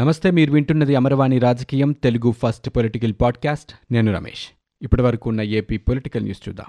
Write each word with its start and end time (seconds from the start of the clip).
నమస్తే 0.00 0.30
మీరు 0.30 0.52
వింటున్నది 0.52 0.94
అమరవాణి 0.96 1.38
రాజకీయం 1.38 1.92
తెలుగు 1.92 2.32
ఫస్ట్ 2.32 2.70
పొలిటికల్ 2.70 3.12
పాడ్కాస్ట్. 3.20 3.92
నేను 3.92 4.14
రమేష్. 4.14 4.48
ఇప్పటి 4.82 5.02
వరకు 5.02 5.28
ఉన్న 5.28 5.40
ఏపీ 5.40 5.76
పొలిటికల్ 5.76 6.22
న్యూస్ 6.22 6.48
చూద్దాం. 6.48 6.66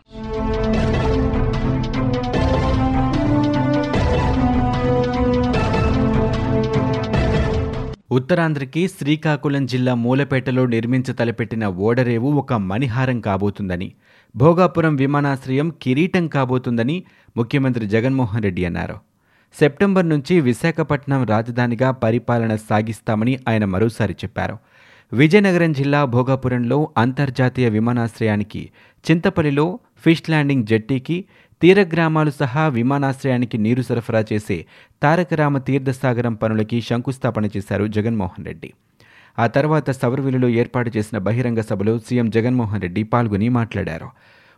ఉత్తరాంధ్రకి 8.11 8.87
శ్రీకాకుళం 8.87 9.65
జిల్లా 9.65 9.95
మూలపేటలో 9.95 10.65
నిర్మించ 10.65 11.13
తలపెట్టిన 11.13 11.67
ఓడరేవు 11.67 12.31
ఒక 12.31 12.53
మణిహారం 12.53 13.19
కాబోతుందని 13.19 13.91
భోగాపురం 14.35 14.95
విమానాశ్రయం 14.95 15.73
కిరీటం 15.81 16.27
కాబోతుందని 16.27 17.03
ముఖ్యమంత్రి 17.37 17.85
జగన్మోహన్ 17.85 18.43
రెడ్డి 18.43 18.65
అన్నారు. 18.65 19.10
సెప్టెంబర్ 19.59 20.09
నుంచి 20.09 20.41
విశాఖపట్నం 20.41 21.23
రాజధానిగా 21.23 21.91
పరిపాలన 21.91 22.55
సాగిస్తామని 22.55 23.39
ఆయన 23.49 23.65
మరోసారి 23.65 24.13
చెప్పారు. 24.13 24.57
విజయనగరం 25.13 25.73
జిల్లా 25.73 26.05
భోగాపురంలో 26.05 26.89
అంతర్జాతీయ 26.97 27.69
విమానాశ్రయానికి 27.69 28.69
చింతపల్లిలో 29.11 29.79
ఫిష్ 30.05 30.29
ల్యాండింగ్ 30.29 30.63
జెట్టీకి 30.63 31.25
తీర 31.61 31.81
గ్రామాలు 31.81 32.31
సహా 32.31 32.67
విమానాశ్రయానికి 32.67 33.57
నీరు 33.57 33.81
సరఫరా 33.81 34.25
చేసే 34.33 34.65
తారకరామ 35.03 35.57
తీర్థసాగరం 35.57 36.33
పనులకి 36.33 36.81
శంకుస్థాపన 36.81 37.45
చేశారు 37.45 37.87
జగన్మోహన్ 37.87 38.45
రెడ్డి. 38.45 38.73
ఆ 39.39 39.47
తర్వాత 39.47 39.89
సవర్విలులో 39.89 40.49
ఏర్పాటు 40.49 40.91
చేసిన 40.97 41.17
బహిరంగ 41.17 41.59
సభలో 41.59 41.99
సీఎం 41.99 42.29
జగన్మోహన్ 42.29 42.81
రెడ్డి 42.81 43.03
పాల్గొని 43.03 43.49
మాట్లాడారు. 43.49 44.09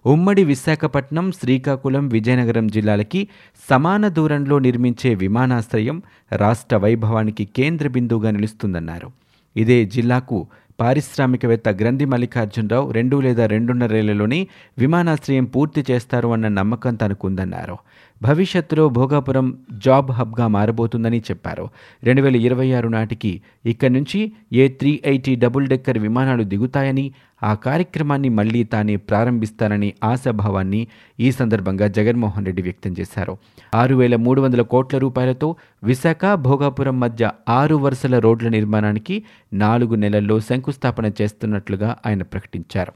ఉమ్మడి 0.05 0.43
విశాఖపట్నం 0.43 1.31
శ్రీకాకుళం 1.31 2.07
విజయనగరం 2.07 2.67
జిల్లాలకి 2.67 3.27
సమాన 3.70 4.07
దూరంలో 4.07 4.59
నిర్మించే 4.59 5.16
విమానాశ్రయం 5.16 6.02
రాష్ట్ర 6.31 6.77
వైభవానికి 6.77 7.45
కేంద్ర 7.45 7.88
బిందువుగా 7.88 8.31
నిలుస్తుందన్నారు. 8.31 9.12
ఇదే 9.55 9.85
జిల్లాకు 9.85 10.48
పారిశ్రామికవేత్త 10.79 11.70
గ్రంథి 11.70 12.05
మల్లికార్జునరావు 12.05 12.91
రెండు 12.91 13.21
లేదా 13.21 13.46
రెండున్నరేళ్ళలోనే 13.46 14.48
విమానాశ్రయం 14.79 15.46
పూర్తి 15.46 15.85
చేస్తారు 15.91 16.27
అన్న 16.27 16.48
నమ్మకం 16.48 16.96
తనకుందన్నారు. 16.96 17.77
భవిష్యత్తులో 18.24 18.90
భోగాపురం 18.90 19.48
జాబ్ 19.71 20.12
హబ్గా 20.12 20.48
మారబోతుందని 20.48 21.20
చెప్పారు. 21.20 21.70
రెండు 22.04 22.21
వేల 22.21 22.35
ఇరవై 22.35 22.71
ఆరు 22.71 22.88
నాటికి 22.88 23.41
ఇక్కడి 23.65 23.93
నుంచి 23.93 24.32
A 24.54 24.68
three 24.68 25.02
eighty 25.05 25.35
double 25.35 25.68
decker 25.68 25.98
విమానాలు 25.98 26.43
దిగుతాయని 26.43 27.12
ఆ 27.43 27.54
కార్యక్రమాన్ని 27.54 28.30
మళ్ళీ 28.30 28.63
తానే 28.63 28.96
ప్రారంభిస్తానని 28.96 29.93
ఆశాభావాన్ని 30.04 30.88
ఈ 31.20 31.32
సందర్భంగా 31.32 31.88
జగన్మోహన్ 31.88 32.46
రెడ్డి 32.46 32.62
వ్యక్తం 32.62 32.96
చేశారు. 32.99 33.38
ఆరు 33.76 33.96
వేల 33.96 34.15
మూడు 34.15 34.41
వందల 34.41 34.62
కోట్ల 34.62 34.98
రూపాయలతో 34.98 35.55
విశాఖ 35.84 36.34
భోగాపురం 36.34 36.99
మధ్య 36.99 37.32
ఆరు 37.49 37.76
వరుసల 37.76 38.20
రోడ్ల 38.20 38.49
నిర్మాణానికి 38.49 39.24
నాలుగు 39.54 39.96
నెలల్లో 39.96 40.40
శంకుస్థాపన 40.40 41.12
చేస్తున్నట్లుగా 41.21 41.98
ఆయన 42.05 42.24
ప్రకటించారు. 42.24 42.93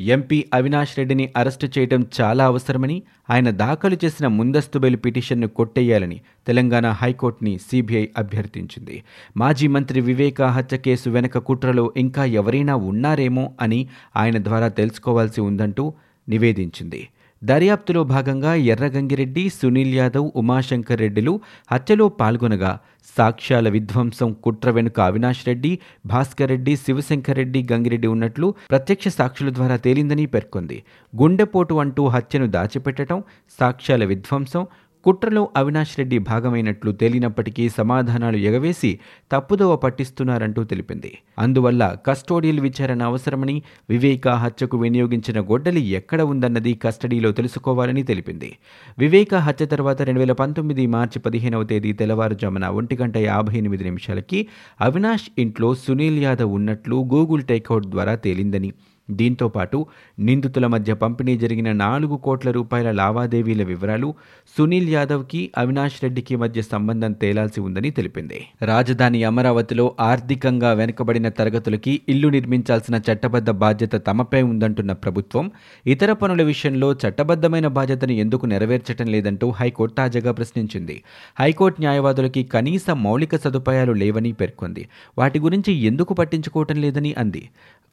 ఎంపీ 0.00 0.44
అవినాష్ 0.54 0.98
రెడ్డిని 0.98 1.32
అరెస్టు 1.36 1.68
చేయడం 1.78 2.06
చాలా 2.20 2.44
అవసరమని 2.46 3.02
ఆయన 3.30 3.50
దాఖలు 3.50 3.96
చేసిన 4.04 4.26
ముందస్తు 4.26 4.78
బెయిల్ 4.78 4.96
పిటిషన్ను 5.04 5.48
కొట్టేయాలని 5.48 6.20
తెలంగాణ 6.46 6.88
హైకోర్టుని 6.90 7.58
సీబీఐ 7.58 8.08
అభ్యర్థించింది. 8.18 9.02
మాజీ 9.36 9.66
మంత్రి 9.66 10.00
వివేకా 10.00 10.46
హత్య 10.46 10.78
కేసు 10.78 11.10
వెనక 11.10 11.38
కుట్రలో 11.38 11.92
ఇంకా 11.96 12.24
ఎవరైనా 12.24 12.76
ఉన్నారేమో 12.76 13.52
అని 13.60 13.88
ఆయన 14.16 14.44
ద్వారా 14.44 14.68
తెలుసుకోవాల్సి 14.68 15.40
ఉందంటూ 15.40 15.94
నివేదించింది. 16.28 17.08
దర్యాప్తులో 17.42 18.04
భాగంగా 18.04 18.54
ఎర్రగంగిరెడ్డి 18.54 19.48
సునీల్ 19.48 19.94
యాదవ్ 19.94 20.30
ఉమాశంకర్ 20.36 21.00
రెడ్డిలు 21.00 21.40
హత్యలో 21.72 22.08
పాల్గొనగా 22.08 22.72
సాక్ష్యాల 23.16 23.68
విధ్వంసం 23.68 24.36
కుట్ర 24.44 24.70
వెనుక 24.70 25.00
అవినాష్ 25.00 25.46
రెడ్డి 25.46 25.78
భాస్కర్ 26.06 26.50
రెడ్డి 26.50 26.76
శివశంకర్ 26.76 27.36
రెడ్డి 27.36 27.66
గంగిరెడ్డి 27.72 28.06
ఉన్నట్లు 28.06 28.54
ప్రత్యక్ష 28.70 29.08
సాక్షుల 29.08 29.50
ద్వారా 29.54 29.76
తేలిందని 29.76 30.26
పేర్కొంది. 30.26 30.82
గుండెపోటు 31.16 31.74
అంటూ 31.74 32.06
హత్యను 32.08 32.46
దాచిపెట్టడం 32.46 33.22
సాక్ష్యాల 33.60 34.04
విధ్వంసం 34.04 34.66
కుట్రలో 35.08 35.48
అవినాష్ 35.56 35.98
రెడ్డి 35.98 36.18
భాగమైనట్లు 36.18 36.90
తేలినప్పటికీ 36.92 37.68
సమాధానాలు 37.68 38.36
ఎగవేసి 38.36 38.98
తప్పుదోవ 39.32 39.76
పట్టిస్తున్నారంటూ 39.76 40.64
తెలిపింది. 40.64 41.18
అందువల్ల 41.38 41.96
కస్టోడియల్ 42.06 42.60
విచారణ 42.60 43.02
అవసరమని 43.02 43.62
వివేక 43.90 44.28
హత్యకు 44.28 44.78
వినియోగించిన 44.78 45.40
గొడ్డలి 45.40 45.80
ఎక్కడ 45.80 46.22
ఉందన్నది 46.22 46.74
కస్టడీలో 46.74 47.32
తెలుసుకోవాలని 47.32 48.02
తెలిపింది. 48.02 48.50
వివేక 48.98 49.34
హత్య 49.34 49.66
తర్వాత 49.66 50.02
రెండు 50.02 50.20
వేల 50.20 50.32
పంతొమ్మిది 50.32 50.86
మార్చి 50.86 51.18
పదిహేనవ 51.18 51.64
తేదీ 51.64 51.92
తెల్లవారుజామున 51.92 52.68
ఒంటి 52.68 52.98
గంట 53.02 53.16
యాభై 53.16 53.58
ఎనిమిది 53.58 53.84
నిమిషాలకి 53.84 54.46
అవినాష్ 54.80 55.28
ఇంట్లో 55.38 55.74
సునీల్ 55.74 56.22
యాదవ్ 56.22 56.52
ఉన్నట్లు 56.52 56.96
గూగుల్ 57.14 57.42
టేక్అవుట్ 57.42 57.86
ద్వారా 57.86 58.14
తేలిందని 58.14 58.72
దీంతో 59.10 59.48
పాటు 59.48 59.86
నిందితుల 60.18 60.66
మధ్య 60.66 60.94
పంపిణీ 60.94 61.38
జరిగిన 61.38 61.72
నాలుగు 61.72 62.16
కోట్ల 62.16 62.50
రూపాయల 62.50 62.90
లావాదేవీల 62.90 63.62
వివరాలు 63.62 64.14
సునీల్ 64.58 64.88
యాదవ్కి 64.88 65.50
అవినాష్ 65.58 66.02
రెడ్డికి 66.02 66.36
మధ్య 66.36 66.62
సంబంధం 66.62 67.12
తేలాల్సి 67.12 67.60
ఉందని 67.60 67.90
తెలిపింది. 67.90 68.44
రాజధాని 68.62 69.24
అమరావతిలో 69.24 69.94
ఆర్థికంగా 70.00 70.72
వెనుకబడిన 70.72 71.28
తరగతులకి 71.28 72.00
ఇల్లు 72.08 72.28
నిర్మించాల్సిన 72.28 73.00
చట్టబద్ధ 73.12 73.50
బాధ్యత 73.50 74.06
తమపై 74.06 74.42
ఉందంటున్న 74.42 74.92
ప్రభుత్వం 74.92 75.50
ఇతర 75.86 76.12
పనుల 76.12 76.42
విషయంలో 76.42 76.92
చట్టబద్ధమైన 76.92 77.66
బాధ్యతను 77.66 78.12
ఎందుకు 78.12 78.46
నెరవేర్చడం 78.46 79.06
లేదంటూ 79.06 79.50
హైకోర్టు 79.50 79.96
తాజాగా 79.96 80.32
ప్రశ్నించింది. 80.32 81.02
హైకోర్టు 81.40 81.80
న్యాయవాదులకి 81.80 82.44
కనీస 82.44 82.90
మౌలిక 82.90 83.36
సదుపాయాలు 83.36 83.92
లేవని 83.92 84.32
పేర్కొంది. 84.32 84.88
వాటి 85.18 85.38
గురించి 85.38 85.72
ఎందుకు 85.72 86.14
పట్టించుకోవటం 86.14 86.80
లేదని 86.80 87.14
అంది. 87.18 87.48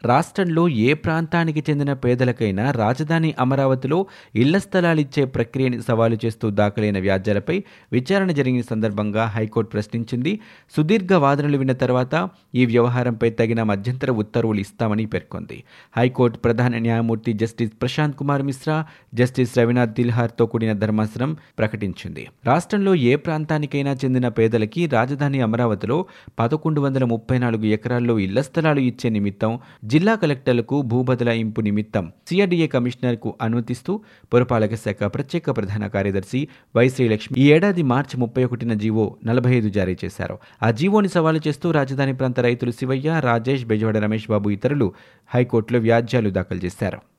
రాష్ట్రంలో 0.06 0.70
ఏ 0.70 0.94
ప్రాంతానికి 1.06 1.64
చెందిన 1.70 1.94
పేదలకైనా 1.94 2.72
రాజధాని 2.72 3.32
అమరావతిలో 3.40 4.00
ఇళ్ళ 4.36 4.58
స్థలాలిచ్చే 4.58 5.26
ప్రక్రియని 5.26 5.82
సవాలు 5.82 6.18
చేస్తూ 6.26 6.50
దాఖలైన 6.50 7.00
వ్యాజ్యాలపై 7.00 7.58
విచారణ 7.92 8.32
జరిగిన 8.32 8.64
సందర్భంగా 8.70 9.26
హైకోర్టు 9.26 9.72
ప్రశ్నించింది. 9.72 10.40
సుదీర్ఘ 10.78 11.14
వాదనలు 11.14 11.58
విన్న 11.58 11.74
తర్వాత 11.74 12.30
ఈ 12.56 12.66
వ్యవహారంపై 12.66 13.30
తగిన 13.30 13.64
మధ్యంతర 13.64 14.12
ఉత్తర్వులు 14.12 14.60
ఇస్తామని 14.60 15.06
పేర్కొంది. 15.06 15.58
హైకోర్టు 15.98 16.38
ప్రధాన 16.38 16.78
న్యాయమూర్తి 16.78 17.34
జస్టిస్ 17.34 17.72
ప్రశాంత్ 17.82 18.18
కుమార్ 18.18 18.42
మిశ్రా 18.42 18.78
జస్టిస్ 19.14 19.58
రవినాథ్ 19.58 19.94
దిల్హార్తో 19.94 20.46
కూడిన 20.46 20.74
ధర్మాసనం 20.74 21.32
ప్రకటించింది. 21.58 22.28
రాష్ట్రంలో 22.46 22.96
ఏ 22.96 23.16
ప్రాంతానికైనా 23.16 23.94
చెందిన 23.94 24.28
పేదలకి 24.28 24.88
రాజధాని 24.88 25.42
అమరావతిలో 25.42 25.98
పదకొండు 26.40 26.82
వందల 26.82 27.04
ముప్పై 27.06 27.38
నాలుగు 27.38 27.66
ఎకరాల్లో 27.76 28.20
ఇళ్ళ 28.20 28.42
స్థలాలు 28.42 28.80
ఇచ్చే 28.80 29.10
నిమిత్తం 29.10 29.52
జిల్లా 29.86 30.16
కలెక్టర్లకు 30.16 30.82
భూ 30.82 30.95
బదలాయింపు 31.04 31.62
నిమిత్తం 31.62 32.12
సిఆర్డీఏ 32.28 32.68
కమిషనర్కు 32.68 33.34
అనుమతిస్తూ 33.42 34.02
పురపాలక 34.34 34.76
శాఖ 34.76 35.04
ప్రత్యేక 35.04 35.50
ప్రధాన 35.50 35.88
కార్యదర్శి 35.88 36.48
వై 36.76 36.90
శ్రీలక్ష్మి 36.90 37.40
ఈ 37.40 37.52
ఏడాది 37.52 37.84
మార్చి 37.84 38.20
ముప్పై 38.20 38.44
ఒకటిన 38.44 38.74
జీవో 38.74 39.16
నలభై 39.26 39.56
ఐదు 39.56 39.70
జారీ 39.70 39.98
చేశారు. 40.06 40.38
ఆ 40.64 40.72
జీవోని 40.72 41.08
సవాలు 41.08 41.40
చేస్తూ 41.48 41.72
రాజధాని 41.72 42.14
ప్రాంత 42.14 42.40
రైతులు 42.40 42.72
శివయ్య 42.72 43.22
రాజేష్ 43.24 43.66
బెజవాడ 43.66 43.98
రమేష్ 43.98 44.30
బాబు 44.30 44.50
ఇతరులు 44.50 44.94
హైకోర్టులో 45.36 45.80
వ్యాజ్యాలు 45.80 46.30
దాఖలు 46.30 46.60
చేశారు. 46.66 47.15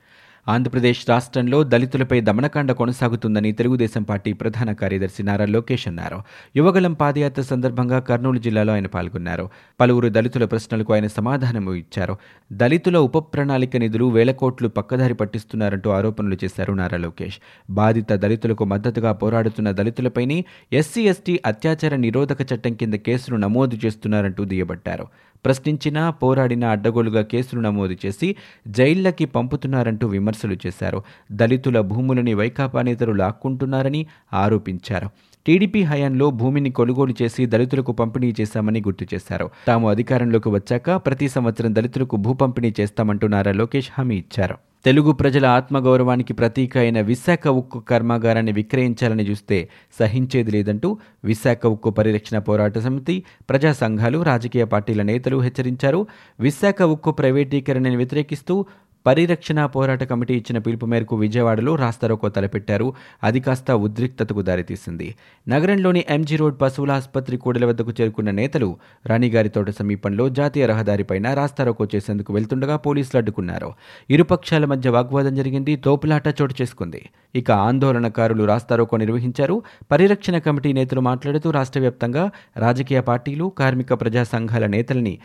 ఆంధ్రప్రదేశ్ 0.47 1.09
రాష్ట్రంలో 1.09 1.63
దళితులపై 1.63 2.21
దమనకాండ 2.21 2.71
కొనసాగుతుందని 2.71 3.51
తెలుగుదేశం 3.51 4.03
పార్టీ 4.03 4.33
ప్రధాన 4.33 4.71
కార్యదర్శి 4.71 5.23
నారా 5.23 5.45
లోకేష్ 5.45 5.87
అన్నారు. 5.87 6.21
యువగలం 6.55 6.93
పాదయాత్ర 6.93 7.41
సందర్భంగా 7.41 7.99
కర్నూలు 7.99 8.39
జిల్లాలో 8.39 8.73
ఆయన 8.73 8.87
పాల్గొన్నారు. 8.87 9.49
పలువురు 9.79 10.09
దళితుల 10.09 10.45
ప్రశ్నలకు 10.45 10.93
ఆయన 10.93 11.07
సమాధానము 11.07 11.73
ఇచ్చారు. 11.73 12.17
దళితుల 12.53 12.97
ఉప 12.97 13.17
ప్రణాళిక 13.17 13.77
నిధులు 13.77 14.05
వేల 14.05 14.31
కోట్లు 14.31 14.67
పక్కదారి 14.67 15.13
పట్టిస్తున్నారంటూ 15.13 15.89
ఆరోపణలు 15.89 16.37
చేశారు 16.43 16.73
నారా 16.73 16.97
లోకేష్. 16.97 17.37
బాధిత 17.69 18.13
దళితులకు 18.13 18.65
మద్దతుగా 18.65 19.11
పోరాడుతున్న 19.11 19.71
దళితులపైనే 19.71 20.45
ఎస్సీ 20.73 21.01
ఎస్టీ 21.03 21.39
అత్యాచార 21.45 21.95
నిరోధక 21.95 22.53
చట్టం 22.53 22.73
కింద 22.73 22.93
కేసులు 22.93 23.35
నమోదు 23.35 23.77
చేస్తున్నారంటూ 23.85 24.45
దుయ్యబట్టారు. 24.45 25.07
ప్రశ్నించినా 25.45 26.09
పోరాడినా 26.09 26.69
అడ్డగోలుగా 26.69 27.21
కేసులు 27.21 27.61
నమోదు 27.61 27.95
చేసి 28.05 28.35
జైళ్ళకి 28.67 29.25
పంపుతున్నారంటూ 29.25 30.07
విమర్శ 30.07 30.36
విమర్శలు 30.45 30.67
చేశారు. 30.67 31.03
దళితుల 31.31 31.81
భూములని 31.81 32.33
వైకాపా 32.33 32.81
నేతలు 32.81 33.11
లాక్కుంటున్నారని 33.11 34.05
ఆరోపించారు. 34.33 35.09
టీడీపీ 35.45 35.83
హయాంలో 35.83 36.31
భూమిని 36.31 36.69
కొనుగోలు 36.69 37.13
చేసి 37.21 37.45
దళితులకు 37.45 37.91
పంపిణీ 37.91 38.33
చేశామని 38.41 38.79
గుర్తు 38.79 39.05
చేశారు. 39.13 39.49
తాము 39.67 39.89
అధికారంలోకి 39.89 40.49
వచ్చాక 40.49 40.95
ప్రతి 40.95 41.29
సంవత్సరం 41.29 41.75
దళితులకు 41.75 42.15
భూ 42.15 42.33
పంపిణీ 42.33 42.73
చేస్తామంటూ 42.79 43.27
నారా 43.27 43.51
లోకేష్ 43.51 43.89
హామీ 43.97 44.15
ఇచ్చారు. 44.15 44.55
తెలుగు 44.85 45.11
ప్రజల 45.11 45.45
ఆత్మగౌరవానికి 45.45 46.33
ప్రతీక 46.33 46.77
అయిన 46.77 47.01
విశాఖ 47.01 47.47
ఉక్కు 47.47 47.79
కర్మాగారాన్ని 47.79 48.51
విక్రయించాలని 48.51 49.23
చూస్తే 49.23 49.69
సహించేది 49.99 50.51
లేదంటూ 50.51 50.97
విశాఖ 51.23 51.65
ఉక్కు 51.65 51.89
పరిరక్షణ 51.89 52.39
పోరాట 52.39 52.77
సమితి 52.77 53.23
ప్రజా 53.49 53.71
సంఘాలు 53.73 54.23
రాజకీయ 54.23 54.63
పార్టీల 54.63 55.01
నేతలు 55.01 55.37
హెచ్చరించారు. 55.37 56.07
విశాఖ 56.39 56.81
ఉక్కు 56.81 57.11
ప్రైవేటీకరణని 57.11 57.95
వ్యతిరేకిస్తూ 57.95 58.65
పరిరక్షణ 59.07 59.65
పోరాట 59.65 60.03
కమిటీ 60.03 60.33
ఇచ్చిన 60.33 60.57
పిలుపు 60.57 60.85
మేరకు 60.85 61.15
విజయవాడలో 61.15 61.75
రాస్తారోకో 61.75 62.29
తలపెట్టారు. 62.29 62.93
అది 63.23 63.39
కాస్త 63.39 63.71
ఉద్రిక్తతకు 63.71 64.41
దారితీసింది. 64.41 65.15
నగరంలోని 65.49 66.05
ఎంజీ 66.09 66.35
రోడ్ 66.35 66.61
పశువుల 66.61 66.91
ఆసుపత్రి 66.91 67.37
కూడల 67.37 67.65
వద్దకు 67.65 67.91
చేరుకున్న 68.01 68.31
నేతలు 68.31 68.77
రాణిగారి 69.05 69.49
తోట 69.49 69.69
సమీపంలో 69.69 70.29
జాతీయ 70.29 70.65
రహదారిపైన 70.65 71.33
రాస్తారోకో 71.33 71.87
చేసేందుకు 71.95 72.33
వెళ్తుండగా 72.33 72.75
పోలీసులు 72.75 73.17
అడ్డుకున్నారు. 73.17 73.73
ఇరుపక్షాల 74.09 74.65
మధ్య 74.65 74.89
వాగ్వాదం 74.89 75.35
జరిగింది. 75.35 75.75
తోపులాట 75.75 76.27
చోటు 76.41 76.55
చేసుకుంది. 76.61 77.09
ఇక 77.35 77.51
ఆందోళనకారులు 77.51 78.43
రాస్తారోకో 78.43 78.97
నిర్వహించారు. 78.97 79.63
పరిరక్షణ 79.91 80.37
కమిటీ 80.37 80.73
నేతలు 80.73 81.01
మాట్లాడుతూ 81.01 81.51
రాష్ట్ర 81.51 81.79
వ్యాప్తంగా 81.79 82.31
రాజకీయ 82.57 82.99
పార్టీలు 82.99 83.51
కార్మిక 83.57 83.93
ప్రజా 83.93 84.23
సంఘాల 84.23 84.65
నేతల్ని 84.65 85.19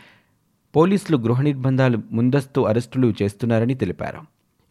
పోలీసులు 0.75 1.17
గృహ 1.17 1.41
నిర్బంధాలు 1.41 1.97
ముందస్తు 2.11 2.61
అరెస్టులు 2.61 3.13
చేస్తున్నారని 3.21 3.75
తెలిపారు. 3.75 4.19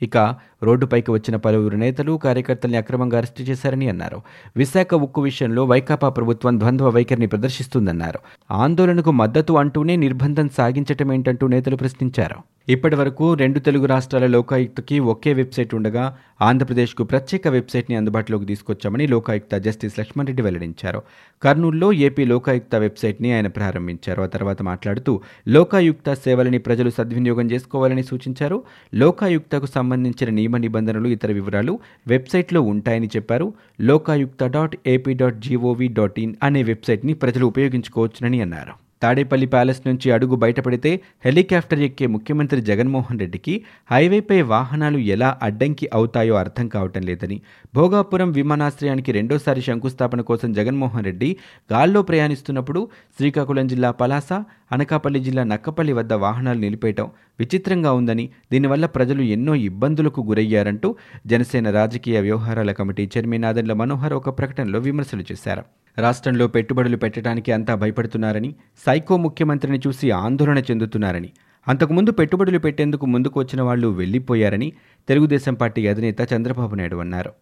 ఇక 0.04 0.36
రోడ్డుపైకి 0.62 1.10
వచ్చిన 1.10 1.36
పలువురు 1.36 1.76
నేతలు 1.76 2.20
కార్యకర్తల్ని 2.24 2.78
అక్రమంగా 2.78 3.16
అరెస్టు 3.16 3.42
చేశారని 3.42 3.88
అన్నారు. 3.88 4.22
విశాఖ 4.56 4.94
ఉక్కు 4.94 5.20
విషయంలో 5.20 5.64
వైకాపా 5.64 6.08
ప్రభుత్వం 6.08 6.60
ద్వంద్వ 6.60 6.88
వైఖరిని 6.88 7.26
ప్రదర్శిస్తుందన్నారు. 7.26 8.18
ఆందోళనకు 8.50 9.10
మద్దతు 9.10 9.52
అంటూనే 9.52 9.96
నిర్బంధం 9.96 10.48
సాగించటమేంటంటూ 10.48 11.46
నేతలు 11.46 11.76
ప్రశ్నించారు. 11.76 12.51
ఇప్పటి 12.68 12.96
వరకు 12.96 13.34
రెండు 13.34 13.58
తెలుగు 13.58 13.86
రాష్ట్రాల 13.86 14.26
లోకాయుక్తకి 14.26 14.98
ఒకే 14.98 15.32
వెబ్సైట్ 15.32 15.74
ఉండగా 15.74 16.18
ఆంధ్రప్రదేశ్కు 16.42 17.04
ప్రత్యేక 17.04 17.48
వెబ్సైట్ని 17.48 17.96
అందుబాటులోకి 17.96 18.46
తీసుకొచ్చామని 18.46 19.06
లోకాయుక్త 19.06 19.56
జస్టిస్ 19.56 19.98
లక్ష్మణ్ 19.98 20.26
రెడ్డి 20.26 20.42
వెల్లడించారు. 20.42 21.02
కర్నూలులో 21.42 21.92
ఏపీ 21.92 22.24
లోకాయుక్త 22.24 22.74
వెబ్సైట్ని 22.74 23.32
ఆయన 23.32 23.46
ప్రారంభించారు. 23.46 24.22
ఆ 24.22 24.26
తర్వాత 24.26 24.62
మాట్లాడుతూ 24.62 25.20
లోకాయుక్త 25.48 26.14
సేవలని 26.14 26.58
ప్రజలు 26.58 26.90
సద్వినియోగం 26.90 27.50
చేసుకోవాలని 27.50 28.02
సూచించారు. 28.02 28.62
లోకాయుక్తకు 28.94 29.66
సంబంధించిన 29.66 30.30
నియమ 30.30 30.56
నిబంధనలు 30.56 31.08
ఇతర 31.08 31.32
వివరాలు 31.32 31.78
వెబ్సైట్లో 32.08 32.62
ఉంటాయని 32.62 33.06
చెప్పారు. 33.06 33.54
Lokayukta 33.80 34.44
dot 34.44 34.76
AP 34.86 35.14
dot 35.14 35.40
GOV 35.40 35.88
dot 35.88 36.20
in 36.20 36.34
అనే 36.42 36.62
వెబ్సైట్ని 36.62 37.14
ప్రజలు 37.14 37.46
ఉపయోగించుకోవచ్చునని 37.46 38.40
అన్నారు. 38.40 38.81
తాడేపల్లి 39.02 39.46
ప్యాలెస్ 39.46 39.80
నుంచి 39.86 40.08
అడుగు 40.10 40.36
బయటపడితే 40.36 40.90
హెలికాప్టర్ 41.24 41.82
ఎక్కే 41.82 42.06
ముఖ్యమంత్రి 42.06 42.60
జగన్మోహన్ 42.62 43.20
రెడ్డికి 43.20 43.54
హైవేపై 43.90 44.38
వాహనాలు 44.52 44.98
ఎలా 45.14 45.30
అడ్డంకి 45.42 45.88
అవుతాయో 45.92 46.34
అర్థం 46.36 46.68
కావటం 46.68 47.02
లేదని 47.02 47.38
భోగాపురం 47.74 48.32
విమానాశ్రయానికి 48.32 49.12
రెండోసారి 49.12 49.62
శంకుస్థాపన 49.62 50.20
కోసం 50.22 50.52
జగన్మోహన్ 50.52 51.04
రెడ్డి 51.04 51.30
గాల్లో 51.72 52.02
ప్రయాణిస్తున్నప్పుడు 52.02 52.82
శ్రీకాకుళం 53.18 53.66
జిల్లా 53.66 53.90
పలాస 54.00 54.30
అనకాపల్లి 54.72 55.20
జిల్లా 55.20 55.42
నక్కపల్లి 55.44 55.92
వద్ద 55.92 56.12
వాహనాలు 56.24 56.60
నిలిపేయటం 56.60 57.08
విచిత్రంగా 57.40 57.90
ఉందని 57.92 58.24
దీనివల్ల 58.52 58.86
ప్రజలు 58.96 59.22
ఎన్నో 59.34 59.54
ఇబ్బందులకు 59.68 60.20
గురయ్యారంటూ 60.22 60.88
జనసేన 61.26 61.70
రాజకీయ 61.70 62.18
వ్యవహారాల 62.20 62.72
కమిటీ 62.72 63.04
చైర్మన్ 63.14 63.42
నాదెండ్ల 63.42 63.74
మనోహర్ 63.74 64.14
ఒక 64.14 64.30
ప్రకటనలో 64.38 64.78
విమర్శలు 64.78 65.24
చేశారు. 65.32 65.64
రాష్ట్రంలో 65.98 66.46
పెట్టుబడులు 66.46 66.96
పెట్టడానికి 66.96 67.52
అంతా 67.52 67.74
భయపడుతున్నారని 67.74 68.50
సైకో 68.86 69.16
ముఖ్యమంత్రిని 69.16 69.80
చూసి 69.86 70.10
ఆందోళన 70.10 70.58
చెందుతున్నారని 70.70 71.30
అంతకుముందు 71.66 72.10
పెట్టుబడులు 72.10 72.58
పెట్టేందుకు 72.58 73.06
ముందుకు 73.06 73.40
వచ్చిన 73.40 73.62
వాళ్ళు 73.62 73.88
వెళ్ళిపోయారని 73.88 74.68
తెలుగుదేశం 75.08 75.54
పార్టీ 75.54 75.86
అధినేత 75.86 76.20
చంద్రబాబు 76.32 76.74
నాయుడు 76.74 76.96
అన్నారు. 76.96 77.32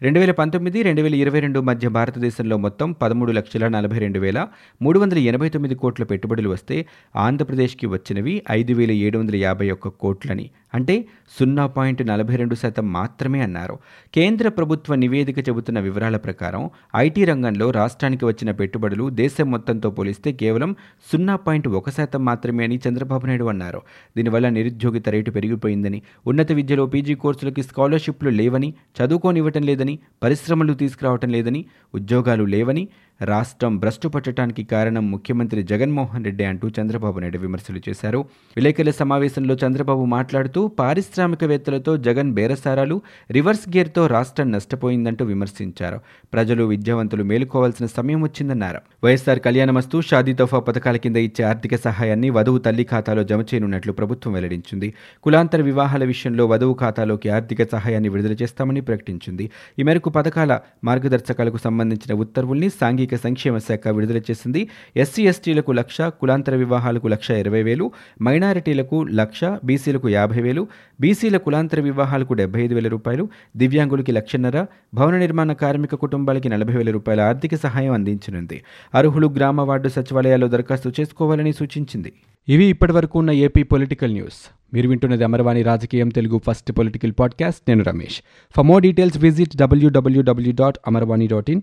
రెండు 0.00 0.18
వేల 0.20 0.30
పంతొమ్మిది 0.30 0.82
రెండు 0.82 1.02
వేల 1.02 1.14
ఇరవై 1.14 1.40
రెండు 1.40 1.60
మధ్య 1.60 1.86
భారతదేశంలో 1.88 2.56
మొత్తం 2.56 2.92
పదమూడు 2.92 3.32
లక్షల 3.32 3.68
నలభై 3.68 3.98
రెండు 3.98 4.18
వేల 4.18 4.38
మూడు 4.80 4.98
వందల 4.98 5.18
ఎనభై 5.18 5.48
తొమ్మిది 5.48 5.74
కోట్ల 5.74 6.04
పెట్టుబడులు 6.04 6.48
వస్తే 6.48 6.76
ఆంధ్రప్రదేశ్కి 7.16 7.86
వచ్చినవి 7.86 8.42
ఐదు 8.50 8.72
వేల 8.72 8.92
ఏడు 8.92 9.18
వందల 9.18 9.36
యాభై 9.36 9.68
ఒక్క 9.70 9.88
కోట్లని 9.88 10.46
అంటే 10.74 11.04
సున్నా 11.38 11.66
పాయింట్ 11.66 12.06
నలభై 12.06 12.36
రెండు 12.36 12.54
శాతం 12.54 12.92
మాత్రమే 12.92 13.40
అన్నారు. 13.40 13.78
కేంద్ర 14.14 14.48
ప్రభుత్వ 14.48 14.94
నివేదిక 14.94 15.48
చెబుతున్న 15.48 15.80
వివరాల 15.80 16.16
ప్రకారం 16.16 16.70
ఐటీ 16.96 17.24
రంగంలో 17.24 17.70
రాష్ట్రానికి 17.70 18.24
వచ్చిన 18.24 18.50
పెట్టుబడులు 18.50 19.10
దేశం 19.10 19.50
మొత్తంతో 19.50 19.90
పోలిస్తే 19.90 20.32
కేవలం 20.32 20.76
సున్నా 21.12 21.36
పాయింట్ 21.36 21.68
ఒక 21.68 21.90
శాతం 21.90 22.24
మాత్రమే 22.24 22.64
అని 22.64 22.80
చంద్రబాబు 22.88 23.26
నాయుడు 23.26 23.44
అన్నారు. 23.44 23.82
దీనివల్ల 24.16 24.48
నిరుద్యోగిత 24.48 25.08
రేటు 25.08 25.30
పెరిగిపోయిందని 25.30 26.02
ఉన్నత 26.26 26.52
విద్యలో 26.52 26.86
పీజీ 26.86 27.14
కోర్సులకి 27.14 27.62
స్కాలర్షిప్లు 27.62 28.30
లేవని 28.30 28.74
చదువుకోనివ్వటం 28.98 29.62
లేదని 29.62 29.98
పరిశ్రమలు 30.22 30.74
తీసుకురావటం 30.74 31.30
లేదని 31.30 31.64
ఉద్యోగాలు 31.94 32.44
లేవని 32.44 32.88
రాష్ట్రం 33.22 33.78
భ్రష్టు 33.78 34.08
పట్టడానికి 34.08 34.62
కారణం 34.62 35.10
ముఖ్యమంత్రి 35.10 35.62
జగన్మోహన్ 35.62 36.24
రెడ్డి 36.24 36.44
అంటూ 36.44 36.68
చంద్రబాబు 36.68 37.18
నాయుడు 37.18 37.38
విమర్శలు 37.38 37.80
చేశారు. 37.88 38.18
విలేకరుల 38.56 38.90
సమావేశంలో 38.90 39.56
చంద్రబాబు 39.66 40.04
మాట్లాడుతూ 40.04 40.68
పారిశ్రామికవేత్తలతో 40.68 41.96
జగన్ 41.96 42.32
బేరసారాలు 42.32 43.02
రివర్స్ 43.30 43.76
గేర్తో 43.76 44.06
రాష్ట్రం 44.06 44.52
నష్టపోయిందంటూ 44.52 45.24
విమర్శించారు. 45.24 46.00
ప్రజలు 46.32 46.64
విద్యావంతులు 46.64 47.24
మేలుకోవాల్సిన 47.24 47.86
సమయం 47.86 48.22
వచ్చిందన్నారు. 48.22 48.78
వైఎస్ఆర్ 49.04 49.38
కళ్యాణమస్తు 49.38 50.00
షాదీ 50.00 50.32
తోఫా 50.32 50.58
పథకాల 50.58 50.96
కింద 50.96 51.16
ఇచ్చే 51.16 51.44
ఆర్థిక 51.44 51.76
సహాయాన్ని 51.76 52.30
వధువు 52.30 52.58
తల్లి 52.58 52.84
ఖాతాలో 52.84 53.24
జమ 53.24 53.40
చేయనున్నట్లు 53.40 53.92
ప్రభుత్వం 53.92 54.32
వెల్లడించింది. 54.32 54.94
కులాంతర 55.22 55.62
వివాహాల 55.62 56.04
విషయంలో 56.04 56.46
వధువు 56.46 56.74
ఖాతాలోకి 56.74 57.28
ఆర్థిక 57.28 57.70
సహాయాన్ని 57.72 58.08
విడుదల 58.08 58.32
చేస్తామని 58.32 58.80
ప్రకటించింది. 58.80 59.50
ఈ 59.78 59.82
మేరకు 59.82 60.10
పథకాల 60.10 60.60
మార్గదర్శకాలకు 60.84 61.56
సంబంధించిన 61.56 62.14
ఉత్తర్వుల్ని 62.14 62.70
సాంఘిక 62.70 63.07
సామాజిక 63.08 63.22
సంక్షేమ 63.22 63.58
శాఖ 63.58 63.88
విడుదల 63.88 64.16
చేసింది. 64.16 64.68
ఎస్సీ 64.96 65.22
ఎస్టీలకు 65.22 65.72
లక్ష 65.72 66.00
కులాంతర 66.00 66.54
వివాహాలకు 66.54 67.08
లక్ష 67.08 67.30
ఇరవై 67.30 67.62
వేలు 67.62 67.90
మైనారిటీలకు 68.22 69.02
లక్ష 69.02 69.44
బీసీలకు 69.64 70.08
యాభై 70.08 70.40
వేలు 70.40 70.68
బీసీల 71.00 71.36
కులాంతర 71.36 71.80
వివాహాలకు 71.80 72.32
డెబ్బై 72.34 72.62
ఐదు 72.62 72.74
వేల 72.74 72.88
రూపాయలు 72.88 73.28
దివ్యాంగులకి 73.56 74.12
లక్షన్నర 74.12 74.66
భవన 74.94 75.16
నిర్మాణ 75.16 75.52
కార్మిక 75.52 75.94
కుటుంబాలకి 75.94 76.48
నలభై 76.48 76.76
వేల 76.76 76.90
రూపాయల 76.90 77.20
ఆర్థిక 77.20 77.54
సహాయం 77.54 77.92
అందించనుంది. 77.92 78.62
అర్హులు 78.94 79.26
గ్రామ 79.26 79.60
వార్డు 79.60 79.88
సచివాలయాల్లో 79.88 80.48
దరఖాస్తు 80.48 80.92
చేసుకోవాలని 81.00 81.52
సూచించింది. 81.52 82.12
ఇవి 82.48 82.64
ఇప్పటివరకు 82.64 83.18
ఉన్న 83.18 83.30
ఏపీ 83.30 83.62
పొలిటికల్ 83.62 84.12
న్యూస్. 84.12 84.50
మీరు 84.74 84.88
వింటున్నది 84.88 85.24
అమరవాణి 85.24 85.62
రాజకీయం 85.62 86.08
తెలుగు 86.08 86.40
ఫస్ట్ 86.46 86.72
పొలిటికల్ 86.72 87.12
పాడ్కాస్ట్. 87.18 87.60
నేను 87.68 87.84
Ramesh. 87.84 88.22
For 88.56 88.66
more 88.66 88.82
details 88.82 89.18
visit 89.18 89.56
WWW 89.56 90.52
dot 90.60 90.78
Amarvani 90.86 91.26
dot 91.26 91.50
in. 91.50 91.62